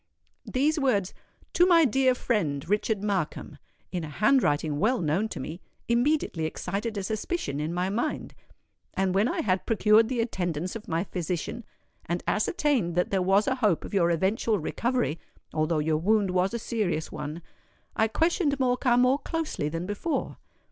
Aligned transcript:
These 0.51 0.79
words, 0.79 1.13
'To 1.53 1.67
my 1.67 1.85
dear 1.85 2.15
friend, 2.15 2.67
Richard 2.67 3.03
Markham,' 3.03 3.59
in 3.91 4.03
a 4.03 4.09
handwriting 4.09 4.79
well 4.79 4.99
known 4.99 5.29
to 5.29 5.39
me, 5.39 5.61
immediately 5.87 6.45
excited 6.47 6.97
a 6.97 7.03
suspicion 7.03 7.59
in 7.59 7.71
my 7.71 7.91
mind; 7.91 8.33
and 8.95 9.13
when 9.13 9.27
I 9.27 9.41
had 9.41 9.67
procured 9.67 10.09
the 10.09 10.19
attendance 10.19 10.75
of 10.75 10.87
my 10.87 11.03
physician 11.03 11.63
and 12.07 12.23
ascertained 12.25 12.95
that 12.95 13.11
there 13.11 13.21
was 13.21 13.45
a 13.45 13.57
hope 13.61 13.85
of 13.85 13.93
your 13.93 14.09
eventual 14.09 14.57
recovery—although 14.57 15.77
your 15.77 15.97
wound 15.97 16.31
was 16.31 16.55
a 16.55 16.57
serious 16.57 17.11
one—I 17.11 18.07
questioned 18.07 18.57
Morcar 18.57 18.97
more 18.99 19.19
closely 19.19 19.69
than 19.69 19.85
before. 19.85 20.37